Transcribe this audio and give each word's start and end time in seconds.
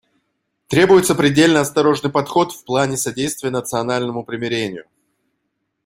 Требуется 0.67 1.13
предельно 1.13 1.59
осторожный 1.59 2.09
подход 2.09 2.51
в 2.53 2.65
плане 2.65 2.97
содействия 2.97 3.51
национальному 3.51 4.23
примирению. 4.25 4.85